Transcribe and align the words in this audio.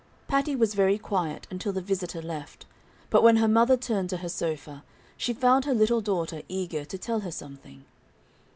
Patty 0.27 0.55
was 0.55 0.73
very 0.73 0.97
quiet 0.97 1.45
until 1.51 1.71
the 1.73 1.79
visitor 1.79 2.23
left; 2.23 2.65
but 3.11 3.21
when 3.21 3.35
her 3.35 3.47
mother 3.47 3.77
turned 3.77 4.09
to 4.09 4.17
her 4.17 4.29
sofa, 4.29 4.83
she 5.15 5.31
found 5.31 5.65
her 5.65 5.75
little 5.75 6.01
daughter 6.01 6.41
eager 6.49 6.83
to 6.83 6.97
tell 6.97 7.19
her 7.19 7.29
something. 7.29 7.85